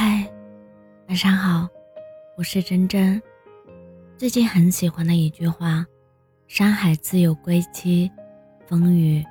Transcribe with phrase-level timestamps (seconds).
[0.00, 0.24] 嗨，
[1.08, 1.68] 晚上好，
[2.36, 3.20] 我是真真。
[4.16, 5.84] 最近很喜欢的一句话
[6.46, 8.08] ：“山海自有归期，
[8.68, 9.24] 风雨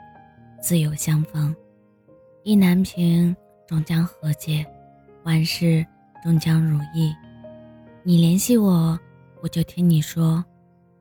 [0.62, 1.56] 自有相逢。
[2.44, 3.34] 意难平，
[3.66, 4.66] 终将和解；
[5.24, 5.86] 万事
[6.22, 7.16] 终将如意。
[8.04, 9.00] 你联系我，
[9.42, 10.44] 我就听你说；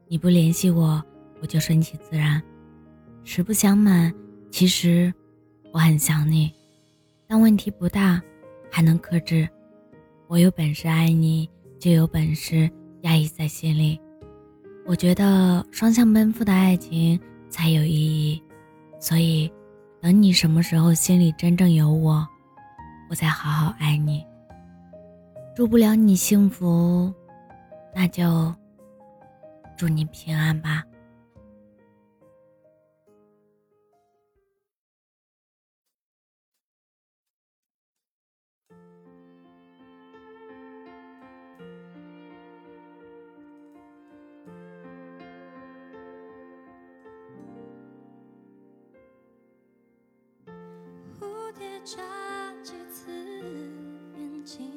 [0.07, 1.03] 你不联系我，
[1.43, 2.41] 我就顺其自然。
[3.25, 4.15] 实不相瞒，
[4.49, 5.13] 其实
[5.73, 6.53] 我很想你，
[7.27, 8.23] 但问题不大。”
[8.69, 9.49] 还能克制，
[10.29, 11.49] 我有本事爱你，
[11.79, 12.69] 就有本事
[13.03, 14.01] 压抑在心里。
[14.85, 17.19] 我觉得双向奔赴的爱情
[17.49, 18.43] 才有意义，
[18.99, 19.51] 所以
[20.01, 22.27] 等你什么时候心里真正有我，
[23.09, 24.25] 我再好好爱你。
[25.55, 27.13] 祝不了你幸福，
[27.95, 28.53] 那就
[29.77, 30.83] 祝你平安吧。
[51.87, 52.03] 眨
[52.65, 53.13] 几次
[54.19, 54.73] 眼睛，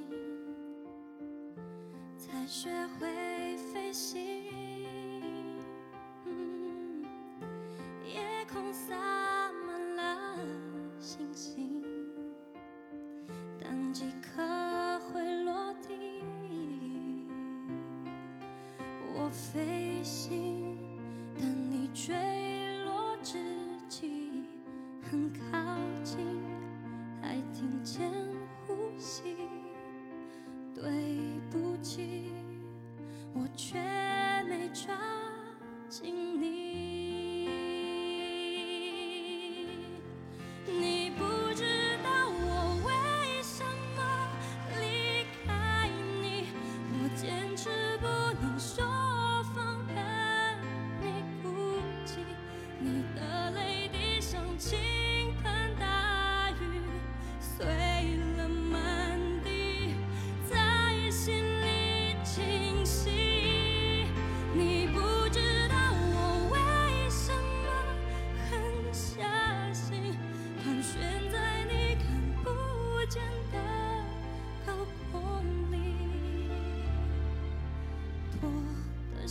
[2.16, 4.22] 才学会飞行。
[8.06, 8.22] 夜
[8.54, 8.96] 空洒
[9.66, 10.38] 满了
[11.00, 11.84] 星星，
[13.60, 15.96] 但几颗会落地。
[19.16, 20.78] 我飞行，
[21.40, 22.14] 等你坠
[22.86, 23.40] 落之
[23.88, 24.44] 际，
[25.02, 25.49] 很靠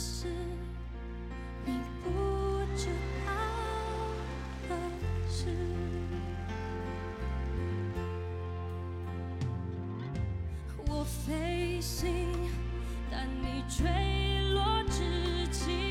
[0.00, 0.28] 是
[1.66, 2.86] 你不知
[3.26, 3.32] 道
[4.68, 4.76] 的
[5.28, 5.46] 事
[10.86, 12.28] 我飞行
[13.10, 13.88] 但你坠
[14.52, 15.87] 落之际